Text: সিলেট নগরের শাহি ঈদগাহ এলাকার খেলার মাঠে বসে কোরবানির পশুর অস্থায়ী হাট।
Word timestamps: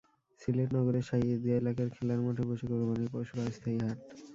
সিলেট 0.41 0.69
নগরের 0.75 1.05
শাহি 1.09 1.27
ঈদগাহ 1.33 1.55
এলাকার 1.61 1.87
খেলার 1.95 2.19
মাঠে 2.25 2.43
বসে 2.49 2.65
কোরবানির 2.71 3.09
পশুর 3.13 3.37
অস্থায়ী 3.45 3.77
হাট। 3.83 3.99